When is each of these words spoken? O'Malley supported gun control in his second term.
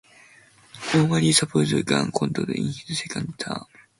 O'Malley 0.95 1.31
supported 1.31 1.85
gun 1.85 2.11
control 2.11 2.49
in 2.49 2.63
his 2.69 2.97
second 2.97 3.37
term. 3.37 3.65